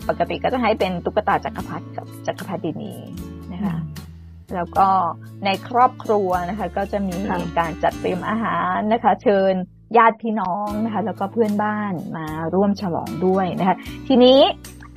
[0.09, 2.93] ปกติก็จะให้เป็นตุ๊กตาจักรพรรดิกับจักรพรรดินี
[3.53, 3.77] นะคะ
[4.55, 4.87] แล้วก็
[5.45, 7.15] ในครอบครัวนะคะ ก็จะมี
[7.57, 9.53] การจัดเตรียมอาหารนะคะ เชิญ
[9.97, 13.75] ญาติพี่น้องนะคะ แล้วก็เพื่อนบ้านมาร่วมฉลองด้วยนะคะ
[14.07, 14.39] ทีนี้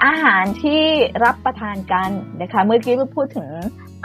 [0.04, 0.82] อาหารที่
[1.24, 2.10] รับประทานกัน
[2.42, 3.48] นะคะ เมื่อกี้เราพูดถึง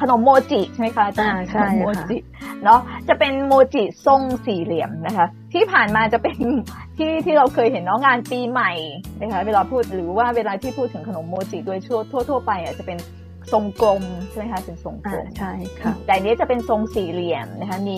[0.01, 2.17] ขนมโมจิใช่ไหมคะอาจารย์ใช่โมจิ
[2.63, 6.37] เนาะจะเป็นโมจิทรงสี่เหลี่ยมนะคะ ที่ผ่านมาจะเป็น
[6.97, 8.71] ที่ที่เราเคยเห็นเนาะงานปีใหม่
[9.21, 12.97] นะคะเวลาพูดหรือว่าเวลาที่พูดถึงขนมโมจิโดยทั่วทั่วทั่วไปอะจะเป็น
[13.51, 17.97] ทรงกลมใช่ไหมคะเป็นทรงกลมใช่ค่ะแต่นี้จะเป็นทรงสี่เหลี่ยมนะคะมี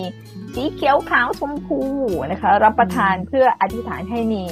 [0.54, 1.80] สีเขียวขาวชมพู
[2.30, 4.42] นะคะ รับประทานเพื่ออธิษฐานให้มี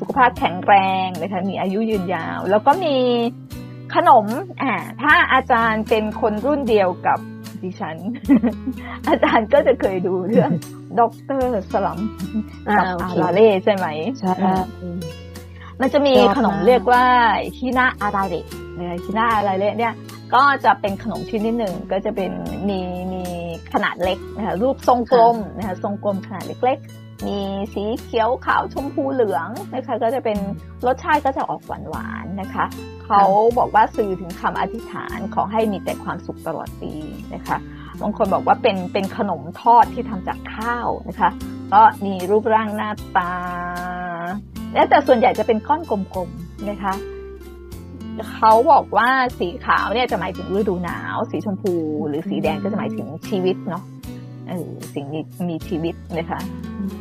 [0.00, 0.74] สุขภาพแข็งแร
[1.06, 2.96] งนะคะมีอายุยืนยาว แล้วก็มี
[3.94, 4.26] ขนม
[4.62, 7.18] อ่าถ้าอาจารย์เป็นคนรุ่นเดียวกับ
[7.62, 7.96] ดิฉัน
[9.08, 10.50] อาจารย์ก็จะเคยดูเรื่อง
[11.00, 12.00] ด็อกเตอร์สลัม
[12.76, 13.86] กับอาราเล่ใช่ไหม
[14.20, 14.32] ใช่
[15.80, 17.04] มันจะมีขนมเรียกว่า
[17.56, 18.42] ฮินาอาราเล่
[18.76, 19.94] เนี่ยฮินาอาราเล่เนี่ย
[20.34, 22.30] ก็จะเป็นขนมชิ้นนิดหนึ่งก็จะเป็น
[22.68, 22.80] มี
[23.12, 23.22] มี
[23.72, 26.78] ขนาดเล็กนะคะรูปทรงกลมนะคะทรงกลมขนาดเล็ก
[27.26, 27.38] มี
[27.74, 30.38] สีเขียวขาวชมพูเหลืองนะคะก็จะเป็น
[30.86, 32.64] รสชาติก็จะออกหวานหวานนะคะ
[33.12, 36.92] เขาบอกว่าสื่อถึงคำอธิษฐานขอให้มีแต่ความสุขตลอดปี
[37.34, 37.56] นะคะ
[38.00, 41.30] บางคนบอกว่าเป็นเป็นขนมทอดที่ทำจากข้าวนะคะ
[41.72, 43.34] ก็มีรูปร่างหน้าตา
[44.74, 46.94] และแต่ส่วนใหญ่จะเป็นก้อนกลมๆนะคะ
[48.32, 51.74] เขาบอกว่าสีขาวเนี่ยจะหมายถึงฤดูหนาว สีชมพู
[52.08, 53.82] หรือสีแดงก็จะหมายถึงชีวิตเนาะ
[54.94, 56.40] สิ่งมีมีชีวิตนะคะ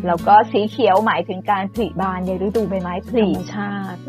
[0.07, 3.99] แล้วก็สีเขียวหมายถึงการผลิบานในฤดูใบไม้ผลิชาติ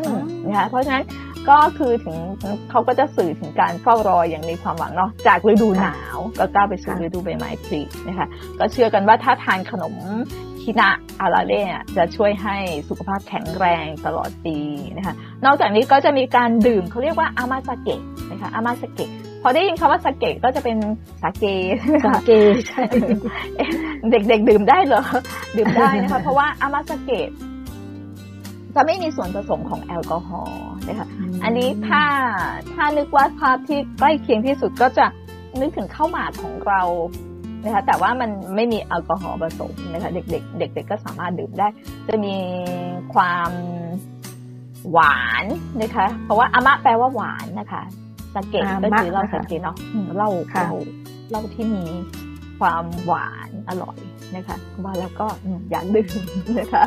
[0.47, 1.05] นะคะเพราะฉะนั้น
[1.49, 2.17] ก็คือถึง
[2.71, 8.27] เขาก็จะสื่อถึงการเฝ้ารออย่างมีความหวังเนาะจากฤดูหนาวก็ก้าวไปสู่ฤดูใบไม้ผลินะคะ
[8.59, 9.95] ก็เชื่อกันว่าถ้าทานขนม
[10.63, 11.63] คินะอาราเล่
[11.97, 12.57] จะช่วยให้
[12.89, 14.57] สุขภาพแข็งแรงตลอดปี
[14.97, 18.01] นะคะนอกจากนี้ก็จะมีการดื่มเขาเรียกว่าอามาสเกะ
[18.31, 19.11] นะคะอามาสเกะ
[19.43, 20.77] พอได้ยินคำว่าสเกตก็จะเป็น
[21.23, 21.45] สาเก
[22.07, 22.31] สาเก
[22.69, 22.85] ใช่
[24.11, 25.03] เด็กๆดื่มได้เหรอ
[25.57, 27.31] ดื่มได้นะคะ เพราะว่าอามาสเกต
[28.75, 31.07] จะไม่มีส่วนผสมของแอลกอฮอล์นะคะ
[31.45, 32.03] อันนี้ถ้า
[32.75, 35.07] ถ้านึกว่าภาพที่ใกล้เคียงที่สุดก็จะ
[35.61, 36.83] นึกถึงข้าวหมากของเรา
[37.65, 41.69] นะคะแต่ว่ามันไม่มีแอลกอฮอล์ผสมนะคะเด็กๆเด็ก ๆ ก็สามารถดื่มได้
[42.09, 42.37] จะมี
[43.15, 43.51] ความ
[44.93, 45.45] หวาน
[45.83, 47.83] นะคะ เพราะว่าอามะแปลว่าหวานนะคะ
[48.35, 49.77] สเกตก็คือเราสเกตเนาะ
[50.17, 50.71] เล่าเล่า
[51.31, 51.85] เล่าที่มี
[52.59, 53.99] ความหวานอร่อย
[54.35, 55.27] นะคะว่าแล้วก็
[55.71, 56.21] อยากดื่ม
[56.59, 56.85] นะคะ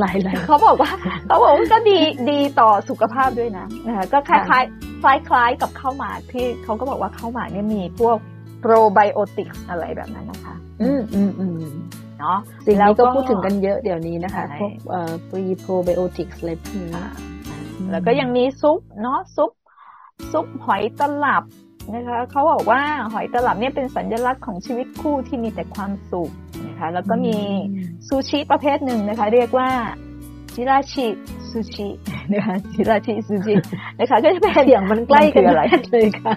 [0.00, 0.92] หลายๆเขาบอกว่า
[1.26, 1.98] เขาบอกว่าก็ดี
[2.30, 4.64] ดีต่อสุขภาพด้วยนะนะคะก็คล้ายคล้าย
[5.02, 8.16] คล้ายคล้ายกับข้าวหมากที่เขาก็บอกว่าข้าวหมากเนี่ยมีพวก
[8.60, 11.62] โปรไบโอติกอะไรแบบนั้นนะคะ อืมอืมอืม
[12.20, 16.92] เนาะสิ่งนี้ก็พูดถึงกันเยอะเดี๋ยวนี้นะคะพวกเอ่อปรีโปรไบโอติกอะไรพวกนี้
[17.90, 19.50] แล้วก็ยังมีซุปเนาะซุป
[20.32, 21.44] ซุปหอยตลับ
[21.94, 22.80] นะคะเขาบอกว่า
[23.12, 26.30] หอยตลับเนี่ยเป็นสัญลักษณ์ของชีวิตคู่ที่มีแต่ความสุข
[26.66, 27.36] นะคะแล้วก็มี
[28.06, 29.70] ซูชิประเภทหนึ่งนะคะเรียกว่า
[30.54, 31.06] จิราชิ
[31.50, 31.88] ซูชิ
[32.32, 33.54] นะคะจิราชิซูชิ
[33.98, 36.34] นะคะก็จะเป็นเสียงมันใกล้กันคืออะไรเลยค่ะ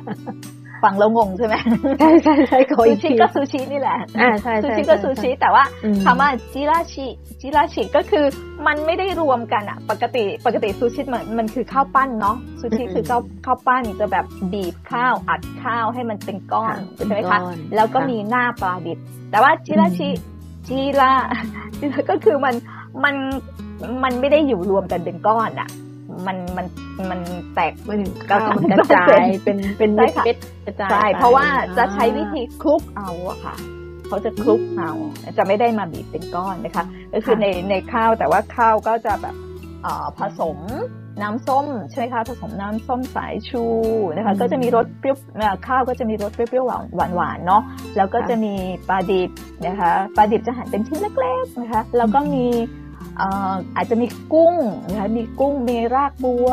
[0.83, 1.55] ฟังแล้วงงใช่ไหม
[1.99, 7.07] ใช่ใช่ใช่ขอซูอีกชิทีก็ซูชินี่แหละอ่าใช่ซูใช่ชิก็ซูชิแต่ว่าอืมคำว่าจิราชิ
[7.41, 8.25] จิราชิก็คือ
[8.67, 17.39] มันไม่ได้รวมกันอะปกติปกติซูชิมันมันคือข้าวปั้นเนาะซูชิคือข้าวข้าวปั้นจะแบบบีบข้าวอัดข้าวให้มันเป็นก้อนใช่ไหมคะ
[17.75, 18.97] แล้วก็มีหน้าปลาดิบ
[19.31, 20.09] แต่ว่าจิราชิ
[20.67, 21.11] จิรา
[21.79, 22.55] จิราก็คือมัน
[23.03, 23.15] มัน
[24.03, 25.69] มันไม่ได้อยู่รวมกันเป็นก้อนอะ
[26.27, 26.65] มันมัน
[27.09, 27.19] มัน
[27.55, 27.99] แตกมัน
[28.29, 31.47] กระข้าวจายมันกระจายเป็นเป็นใช่ค่ะเม็ดกระจายใช่ไปเพราะว่า
[31.77, 33.55] จะอ่ใช้วิธีคลุกเอาอะค่ะ
[34.07, 34.91] เขาจะคลุกเอา
[35.37, 39.35] จะไม่ได้มาบีบเป็นก้อนนะคะ ก็คือค่ะในในข้าวแต่ว่าข้าวก็จะแบบ
[39.83, 40.59] เอ่อผสม
[41.21, 43.63] น้ำส้มใช่ไหมคะผสมน้ำส้มสายชู
[44.15, 47.61] นะคะ ก็จะมีรสเปรี้ยวเอ่อข้าวก็จะมีรสเปรี้ยวๆหวานหวานๆเนาะ
[47.97, 48.53] แล้วก็จะมี
[48.89, 49.29] ปลาดิบ
[49.65, 52.45] นะคะปลาดิบจะหั่นเป็นชิ้นเล็กๆนะคะ แล้วก็มี
[52.84, 54.55] เอ่ออาจจะมีกุ้ง
[54.89, 56.49] นะคะมีกุ้งมีรากบัว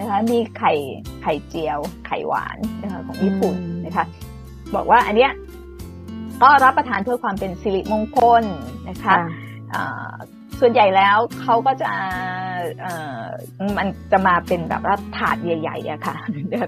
[0.00, 0.72] นะคะมีไข่
[1.22, 4.04] ไข่เจียว ไข่หวานนะคะของญี่ปุ่นนะคะ
[4.74, 5.32] บอกว่าอันเนี้ย
[6.42, 8.42] ก็รับประทานเพื่อความเป็นสิริมงคล
[8.88, 9.18] นะคะค่ะ
[9.74, 10.14] อ่า
[10.60, 11.90] ส่วนใหญ่แล้วเขาก็จะ
[12.80, 13.22] เอ่อ
[13.78, 16.16] มันจะมาเป็นแบบว่าถาดใหญ่ๆอะค่ะ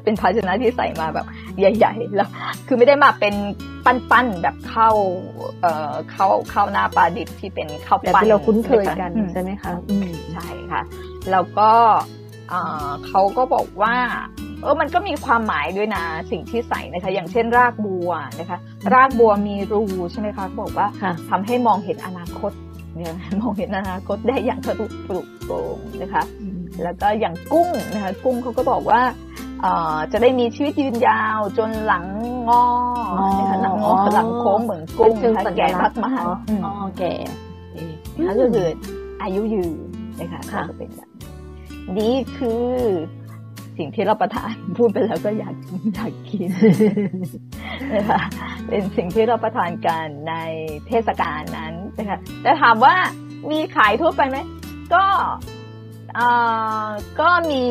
[0.05, 1.27] เป็นภาชนะที่ใส่มาแบบ
[1.59, 2.29] ใหญ่ ๆ แล้ว
[2.66, 3.35] คือไม่ได้มาเป็น
[3.85, 4.96] ปั้นๆแบบข้าว
[5.61, 10.83] เอ่อข้าวข้าวหน้าปลาดิบที่เป็นข้าวแบบปั้นที่เราคุ้นเคยกันอืมใช่ไหมคะอืมใช่ค่ะ
[11.31, 11.70] แล้วก็
[12.48, 13.94] เอ่อเขาก็บอกว่า
[14.62, 18.59] เออมันก็มีความหมายด้วยนะสิ่งที่ใส่นะคะ อย่างเช่นรากบัวนะคะ
[18.94, 22.53] รากบัวมีรูใช่ไหมคะเขาบอกว่าค่ะทำให้มองเห็นอนาคต
[22.98, 26.22] เนี่ยมองเห็นอนาคตได้อย่างทะลุปลุกโปร่งนะคะ
[26.82, 29.00] แล้วก็อย่างกุ้งนะคะกุ้งเขาก็บอกว่า
[29.62, 32.04] เอ่อจะได้มีชีวิตยืนยาวจนหลัง
[32.48, 32.64] งอ
[33.38, 37.14] นะคะหลังงอหลังโค้งเหมือนกุ้งเป็นนะคะสัญแก่ลัมากษณ์มากอ๋ออืมอ๋อแก่
[38.16, 38.66] นะคะก็คือ
[39.22, 39.72] อายุยืน
[40.20, 41.30] นะคะค่ะก็จะเป็นแบบนี้
[41.98, 42.66] นี่คือ
[43.78, 45.54] สิ่งที่เราประทานพูดไปแล้วก็อยาก
[45.94, 46.48] อยากกิน
[47.94, 48.20] นะคะ
[48.68, 50.34] เป็นสิ่งที่เราประทานกันใน
[50.87, 52.94] เทศกาลนั้น นะคะแต่ถามว่า
[53.50, 54.38] มีขายทั่วไปไหม
[54.94, 55.04] ก็
[56.14, 56.28] เอ่
[56.84, 56.88] อ
[57.20, 57.64] ก็มี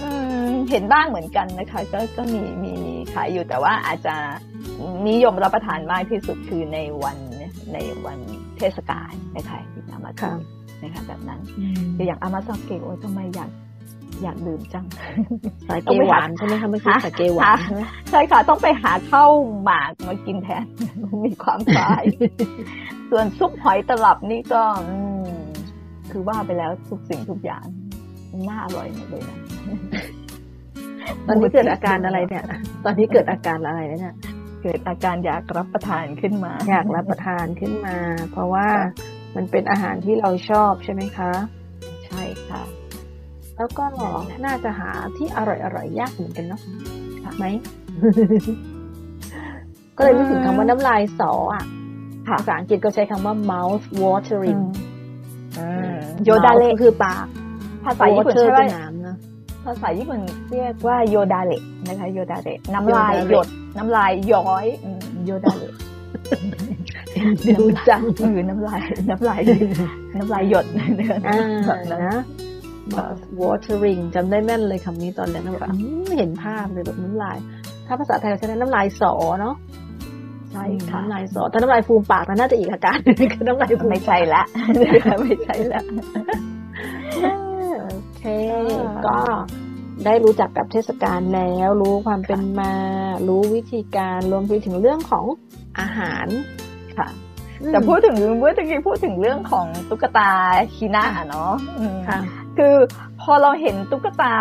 [0.00, 0.08] อื
[0.48, 4.14] มเห็นบ้างเหมือนกันนะคะ ก็ก็มีมีมีขายอยู่แต่ว่าอาจจะ
[5.08, 7.18] นิยมรับประทานมากที่สุดคือในวัน
[7.72, 8.18] ในวัน
[8.56, 11.40] เทศกาลนะคะที่นำมาค่ะทำนะคะแบบนั้น
[11.96, 13.50] คืออย่างอามาซาเกะโอ้ยทำไมอยาก
[14.22, 14.86] อยากดื่มจัง
[15.68, 19.30] สาเกหวานใช่ไหมคะเมื่อกี้ฮะสาเกหวานใช่ไหมใช่ค่ะต้องไปหาข้าว
[19.62, 20.64] หมากมากินแทน
[21.24, 22.04] มีความคล้าย
[23.14, 25.26] ส่วนซุปหอยตลับนี่ก็อืม
[26.10, 27.64] คือว่าไปแล้วทุกสิ่งทุกอย่าง
[28.48, 29.38] น่าอร่อยหมดเลยนะ
[31.26, 32.44] ตอนนี้เกิดอาการอะไรเนี่ย
[32.84, 34.14] ตอนนี้เกิดอาการอะไรเนี่ย
[34.62, 37.96] เกิดอาการอยากรับประทานขึ้นมา อยากรับประทานขึ้นมา
[38.32, 38.66] เพราะว่า
[39.36, 41.32] มันเป็นอาหารที่เราชอบใช่ไหมคะ
[42.06, 42.62] ใช่ค่ะ
[43.56, 43.84] แล้วก็
[44.46, 46.60] น่าจะหาที่อร่อยอร่อยๆยากเหมือนกันเนาะ
[47.36, 47.44] ไหม
[49.96, 51.81] ก็เลยนึกถึงคำว่าน้ำลายสออะค่ะ
[52.28, 54.62] ภาษาอังกฤษก็ใช้คำว่า mouth watering
[56.24, 57.26] โยดาเละก็คือปาก
[57.84, 59.16] ภาษาญี่ปุ่น water ใช่ไหมเป็นน้ำนะ
[59.64, 63.46] ภาษาญี่ปุ่นเรียกว่าโยดาเละนะคะโยดาเละน้ำลายโยดาเละหยด
[63.78, 65.74] น้ำลายย้อยอืมโยดาเละ
[67.58, 68.80] ดูจังเออน้ำลาย
[69.10, 69.40] น้ำลาย
[70.16, 72.20] น้ำลายหยดเนี่ยอ่าแบบนั้นนะ
[72.94, 77.36] mouth watering จำได้แม่นเลยคำนี้ตอนนั้นนะแบบอืมเห็นภาพเลยแบบน้ำลาย
[77.86, 79.54] ถ้าภาษาไทยเราใช้น้ำลายสอเนาะ
[80.52, 84.42] ใช่ค่ะน้ำลายสอถ้าน้ำลายฟูมปากมันน่าจะอีกอาการหนึ่งคือน้ำลายฟูมไม่ใช่ละ
[85.22, 85.82] ไม่ใช่ละ
[87.82, 89.16] โอเคอ่าก็
[90.04, 92.72] ได้รู้จักกับเทศกาลแล้ว รู้ความเป็นมา
[93.28, 95.24] รู้วิธีการรวมไปถึงเรื่องของ
[95.78, 96.26] อาหาร
[96.98, 97.08] ค่ะ
[97.72, 100.30] แต่พูดถึงเมื่อตะกี้พูดถึงเรื่องของตุ๊กตา
[100.74, 102.18] คีน่าเนาะอืมค่ะ
[102.58, 102.74] คือ
[103.20, 104.32] พอเราเห็นตุ๊กตา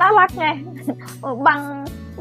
[0.00, 0.48] น่ารักไง
[1.46, 1.60] บาง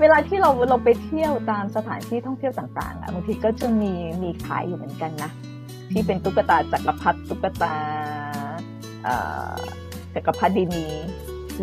[0.03, 3.91] เวลาที่เราเราไปเที่ยวตามสถานที่ท่องเที่ยวต่างๆอะบางทีก็จะมี
[4.23, 5.31] มีขายอยู่เหมือนกันนะ
[5.91, 7.75] ที่เป็นตุ๊กตาจักรพรรดิตุ๊กตา
[9.03, 9.15] เอ่
[9.51, 9.55] อ
[10.13, 10.85] จักรพรรดินี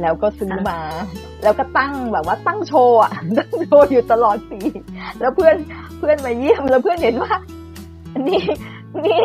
[0.01, 0.79] แล้วก็ซื้อมา
[1.43, 4.61] แล้วก็ตั้งแบบว่าตั้งโชว์อะตั้งโชว์อยู่ตลอดปี
[5.21, 5.57] แล้วเพื่อน
[5.99, 7.35] เพื่อนมาเยี่ยมแล้วเพื่อนเห็นว่า
[8.29, 8.43] นี่
[9.05, 9.23] นี่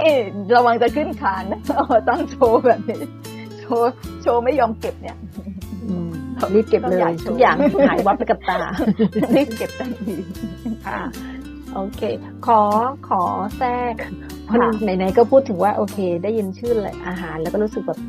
[0.55, 1.61] ระวังจะขึ้นคานนะ
[2.09, 3.01] ตั้งโชว์แบบนี้
[3.59, 5.17] โชว์โชว์ไม่ยอมเก็บเนี่ย
[5.85, 6.14] อืม
[6.55, 7.55] รีบเก็บเลต้องอยยากโชว์ทุกอย่าง
[7.89, 8.59] หายวับไปกับตา
[9.35, 10.15] รีบเก็บทันที
[10.85, 10.99] ค่ะ
[11.73, 12.01] โอเค
[12.47, 12.61] ขอ
[13.07, 13.23] ขอ
[13.57, 13.93] แทรก
[14.45, 17.99] เพราะค่ะไหนๆก็พูดถึงว่าโอเค ได้ยินชื่อเลยอาหาร แล้วก็รู้สึกแบบ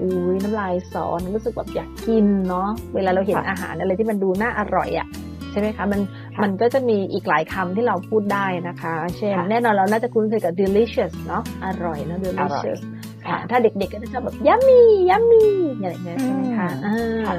[0.00, 5.06] อุ้ยน้ำลายสอนรู้สึกแบบอยากกินเนาะเวลาเราเห็นอาหารอะไรที่มันดูน่าอร่อยอะ่ะ
[5.50, 6.00] ใช่ไหมคะมัน
[6.42, 13.01] มันก็จะมีอีกหลายคำที่เราพูดได้นะคะ เช่น แน่นอนเราน่าจะคุ้นเคยกับ delicious เนาะอร่อยเนาะ delicious ค่ะ
[13.50, 15.46] ถ้าเด็กๆก็จะชอบแบบ yummy yummy
[15.82, 17.38] อะไรอย่างเงี้ยใช่ไหมคะอ่า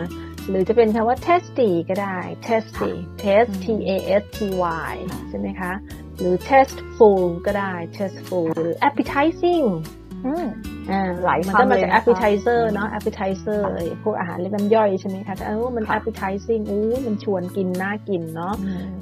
[0.49, 2.17] หรือจะเป็นคำว่า tasty ก็ได้
[2.47, 2.91] tasty
[3.21, 3.65] taste t
[3.95, 4.39] a s t
[4.91, 4.93] y
[5.29, 5.73] ใช่ไหมคะ
[6.19, 9.65] หรือ tasteful ก็ได้ tasteful หรือ appetizing
[10.91, 13.61] อ่าหลายมันก็มาจาก appetizer เนาะ appetizer
[14.03, 18.53] พวกอาหารเล็กน้ำย่อยใช่ไหมคะแต่เออมัน appetizing อู้มันชวนกินน่ากินเนาะ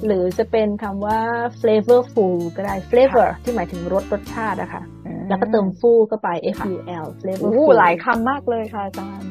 [0.06, 1.20] หรือจะเป็นคำว่า
[1.60, 4.82] flavorful ก็ได้ flavor ที่หมายถึงรสรสชาติอะค่ะ
[5.28, 6.72] แล้วก็เติมฟูก็ไป f u
[7.04, 9.28] l flavorful หลายคำมากเลยค่ะอาจารย์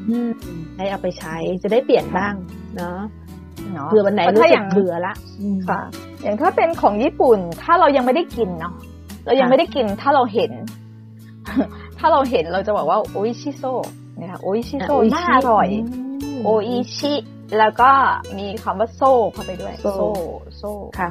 [0.77, 2.33] ให้เอาไปใช้จะได้เปลี่ยนบ้าง
[2.77, 2.99] เนาะ
[3.89, 5.13] เบื่อวันไหนรู้สึกเบื่อละ
[5.69, 5.81] ค่ะ
[6.23, 8.73] อย่างถ้าเป็นของญี่ปุ่นถ้าเรายังไม่ได้กินเนาะ
[9.25, 10.51] เรายังไม่ได้กินถ้าเราเห็น
[12.01, 13.63] ถ้าเราเห็นเราจะบอกว่าおいしそう
[14.19, 15.67] นะคะおいしそう น่าอร่อย
[16.43, 17.13] おいしい
[17.59, 17.91] แล้วก็
[18.37, 19.01] มีคำว่าそう
[19.33, 19.87] เข้าไปด้วย โซ
[20.57, 20.63] โซ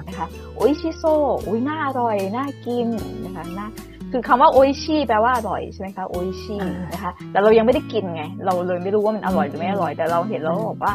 [0.09, 1.05] นะคะおいしそう
[1.47, 2.89] อุ้ยน่าอร่อยน่ากิน
[3.25, 3.69] นะคะน่า
[4.13, 6.57] คือคำว่าおいしい แปลว่าอร่อยใช่ไหมคะおいしい
[6.93, 10.95] นะคะแต่เรายังไม่ได้กินไง เราเลยไม่รู้ว่ามันอร่อยหรือไม่อร่อยแต่เราเห็นแล้วบอกว่า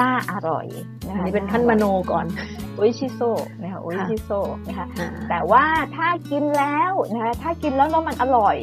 [0.00, 0.66] น่าอร่อย
[1.06, 2.26] นะคะนี่เป็นขั้นมโนก่อน
[2.74, 3.20] おいしそう
[3.62, 4.30] นะคะ おいしそう
[4.68, 4.86] นะคะ
[5.28, 5.64] แต่ว่า
[5.96, 8.56] ถ้ากินแล้วนะคะถ้ากินแล้วแล้วมันอร่อย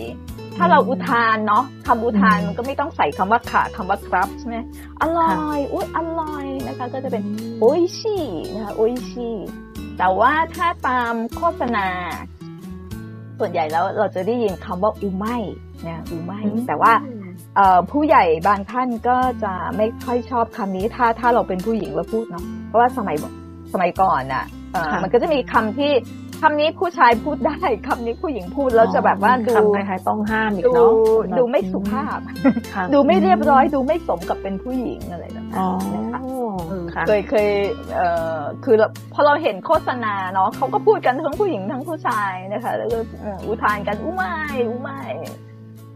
[0.58, 4.58] ถ้าเราอุทานเนาะคำอุทานมันก็ไม่ต้องใส่คำว่าค่ะคำว่าครับใช่ไหม
[5.02, 7.24] อร่อยอุ้ยอร่อยนะคะ ก็จะเป็น
[7.60, 8.18] โอ้ยชี
[8.54, 9.30] นะคะโอ้ยชี
[9.98, 11.88] แต่ว่าถ้าตามโฆษณา
[13.40, 15.38] ส่วนใหญ่แล้วเราจะได้ยินคำว่าอูไม่
[15.84, 16.94] เนี่ยอูไม่แต่ว่า
[17.92, 23.16] ผู้ใหญ่บางท่านก็จะไม่ค่อยชอบคำนี้ ถ้าถ้าเราเป็นผู้หญิงเราพูดเนาะเพราะว่าสมัย
[23.74, 24.46] สมัยก่อนอะ
[25.04, 25.92] มันก็จะมีคำที่
[26.44, 30.92] คำนี้ผู้ชายพูดได้คำนี้ผู้หญิงพูดแล้วจะแบบว่าดูคล้ายๆต้องห้ามอีกเนาะ
[31.40, 32.20] ดูไม่สุภาพ
[32.94, 35.54] ดูไม่เรียบร้อยดูไม่สมกับเป็นผู้หญิงอะไรแบบนี้
[35.96, 37.50] นะคะเคยเคย
[37.96, 38.76] เอ่อคือ
[39.14, 42.98] พอเราเห็นโฆษณาเนาะเขาก็พูดกันทั้งผู้หญิงทั้งผู้ชายนะคะ แล้วก็
[43.48, 44.34] อุทานกันอุ้ไม่
[44.70, 45.02] อุ้ไม่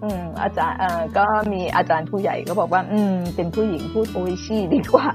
[0.03, 5.07] อืมอาจารย์เอ่อก็มีอาจารย์ผู้ใหญ่ก็บอกว่า อืม เป็นผู้หญิงพูดโออิชิดีกว่า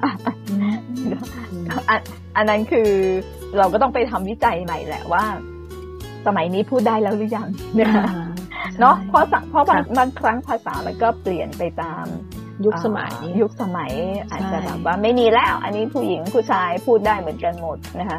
[2.37, 2.91] อันนั้นคือ
[3.59, 5.25] เราก็ต้องไปทำวิจัยใหม่แหละว่า
[6.27, 7.93] สมัยนี้พูดได้แล้วหรือยังเนี่ย
[8.81, 12.05] เนาะเพราะเพราะบางบางครั้งภาษามันก็เปลี่ยนไปตาม
[12.65, 13.93] ยุคสมัยยุคสมัย
[14.31, 18.19] อาจจะแบบว่าไม่มีแล้ว อันนี้ผู้หญิงผู้ชายพูดได้เหมือนกันหมดนะคะ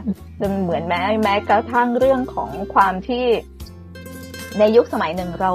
[0.64, 3.26] เหมือนแม้แม้กระทั่งเรื่องของความที่
[4.60, 5.52] ในยุคสมัยหนึ่งเรา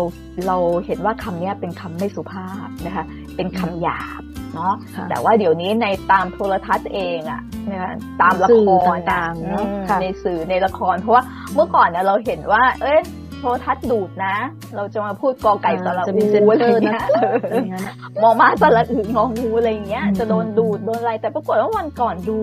[0.47, 3.05] เราเห็นว่าคำนี้เป็นคำไม่สุภาพนะคะ
[3.39, 4.23] เป็นคำหยาบ
[4.55, 4.75] เนาะ
[5.11, 11.23] แต่ว่าเดี๋ยวนี้ในตามโทรทัศน์เองอะนะคะตามละครต่างๆในสื่อในละคร เพราะว่า
[11.55, 13.01] เมื่อก่อนเนี่ยเราเห็นว่า เอ้ย
[13.39, 14.37] โทรทัศน์ดูดนะ
[14.77, 17.03] เราจะมาพูดกอไก่สระอูอะไรเงี้ย
[18.23, 22.39] มอมาสระอึงองูอะไรเงี้ย จะโดนดูดโดนอะไร แต่ปรากฏว่าวันก่อนดู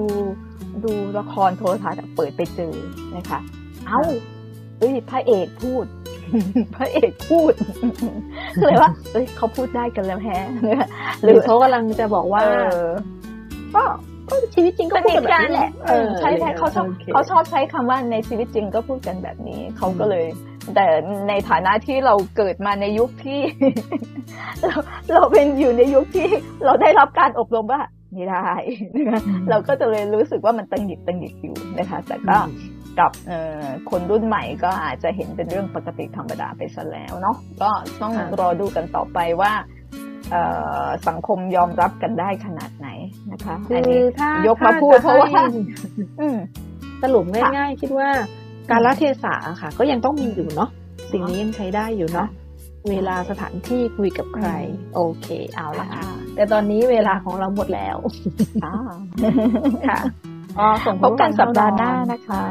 [0.83, 2.73] ดูละครโทรทัศน์เปิดไปเจอ
[3.15, 3.39] นะคะ
[3.87, 4.01] เอ้า
[4.79, 5.85] เอ้ยพระเอกพูด
[6.75, 7.53] พระเอกพูด
[8.59, 10.47] เลยว่าเอ้ยเขาพูดได้กันแล้วแฮะ
[11.23, 12.43] หรือเขากำลังจะบอกว่า
[13.75, 13.83] ก็
[14.29, 15.69] ก็ชีวิตจริงก็พูดแบบนี้แหละ
[16.19, 20.25] ใช่ใช่เขาชอบเขาชอบใช้คำว่าในชีวิตจริงก็พูดกันแบบนี้เขาก็เลย
[20.75, 20.85] แต่
[21.29, 23.41] ในฐานะที่เราเกิดมาในยุคที่
[24.63, 24.75] เรา
[25.13, 26.27] เราเป็นอยู่ในยุคที่
[26.65, 27.81] เราได้รับการอบรมว่า
[28.13, 28.49] ไม่ได้
[29.49, 32.37] เราก็จะเลยรู้สึกว่ามันตังหิดตังหิดอยู่นะคะ แต่ก็
[32.99, 33.11] กับ
[33.89, 37.69] คนรุ่นใหม่ก็อาจจะเห็นเป็นเรื่องปกติธรรมดาไปซะแล้วเนาะก็
[38.01, 39.53] ต้องรอดูกันต่อไปว่า
[41.07, 42.87] สังคมยอมรับกันได้ขนาดไหน
[43.31, 44.01] นะคะอันนี้
[44.47, 45.29] ยกมาพูดเพราะว่า
[47.03, 47.25] สรุป
[47.57, 48.09] ง่ายๆ คิดว่า
[48.71, 50.69] การละเทศะค่ะ ก็ยังต้องมีอยู่เนาะ
[51.11, 52.29] สิ่งนี้ยังใช้ได้อยู่เนาะ
[52.89, 54.49] เวลาสถานที่คุยกับใคร
[54.95, 55.87] โอเค เอาละ
[56.35, 57.97] แต่ตอนนี้เวลาของเราหมดแล้ว
[59.87, 59.99] ค่ะ
[61.03, 62.43] พบกันสัปดาห์หน้านะคะ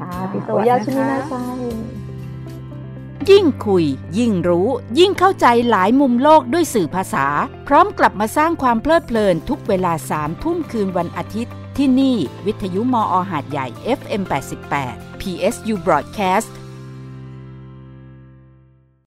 [0.00, 1.34] ค่ะพิโตยาชิมินาไซ
[3.30, 3.84] ยิ่งคุย
[4.18, 7.26] ยิ่งรู้ ยิ่งเข้าใจหลายมุมโลกด้วยสื่อภาษา
[7.68, 13.66] พร้อมกลับมาสร้างความเพลิดเพลินทุกเวลาสามทุ่มคืนวันอาทิตย์ ที่นี่ วิทยุมออหาดใหญ่
[13.98, 14.22] FM
[14.72, 16.50] 88 PSU Broadcast